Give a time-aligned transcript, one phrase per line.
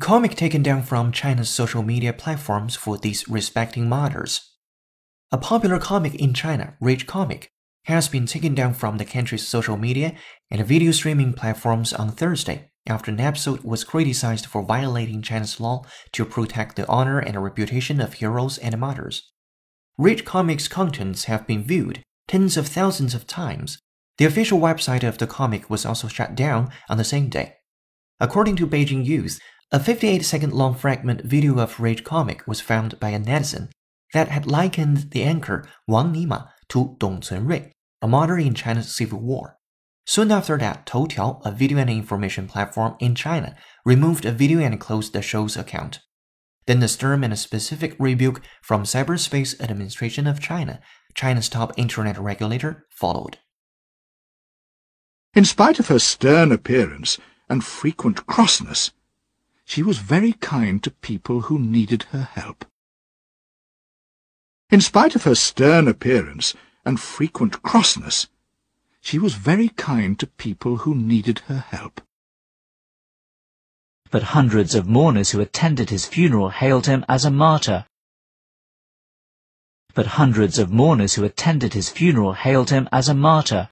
[0.00, 4.56] Comic taken down from China's social media platforms for disrespecting martyrs.
[5.30, 7.52] A popular comic in China, Rage Comic,
[7.84, 10.16] has been taken down from the country's social media
[10.50, 15.84] and video streaming platforms on Thursday after an episode was criticized for violating China's law
[16.10, 19.30] to protect the honor and reputation of heroes and martyrs.
[19.96, 23.78] Rage Comic's contents have been viewed tens of thousands of times.
[24.16, 27.54] The official website of the comic was also shut down on the same day.
[28.20, 29.38] According to Beijing Youth,
[29.70, 33.70] a 58 second long fragment video of Rage Comic was found by a netizen
[34.12, 37.70] that had likened the anchor Wang Nima to Dong Cunrui,
[38.02, 39.58] a martyr in China's civil war.
[40.04, 43.54] Soon after that, Toutiao, a video and information platform in China,
[43.84, 46.00] removed a video and closed the show's account.
[46.66, 50.80] Then the stern and a specific rebuke from Cyberspace Administration of China,
[51.14, 53.38] China's top internet regulator, followed.
[55.34, 58.90] In spite of her stern appearance and frequent crossness,
[59.64, 62.64] she was very kind to people who needed her help.
[64.70, 66.54] In spite of her stern appearance
[66.84, 68.28] and frequent crossness,
[69.00, 72.00] she was very kind to people who needed her help.
[74.10, 77.86] But hundreds of mourners who attended his funeral hailed him as a martyr.
[79.94, 83.68] But hundreds of mourners who attended his funeral hailed him as a martyr.